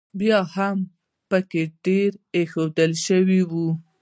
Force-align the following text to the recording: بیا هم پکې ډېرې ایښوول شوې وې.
بیا 0.19 0.39
هم 0.55 0.77
پکې 1.29 1.63
ډېرې 1.85 2.17
ایښوول 2.35 2.91
شوې 3.05 3.41
وې. 3.51 3.69